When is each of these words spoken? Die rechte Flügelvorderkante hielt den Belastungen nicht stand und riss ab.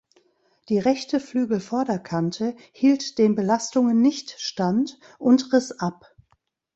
Die 0.69 0.79
rechte 0.79 1.19
Flügelvorderkante 1.19 2.55
hielt 2.71 3.19
den 3.19 3.35
Belastungen 3.35 4.01
nicht 4.01 4.31
stand 4.39 4.97
und 5.19 5.53
riss 5.53 5.73
ab. 5.73 6.15